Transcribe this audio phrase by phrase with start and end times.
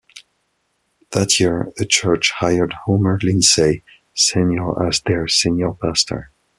[1.11, 3.83] That year, the church hired Homer Lindsay,
[4.15, 6.31] Senior as their senior pastor.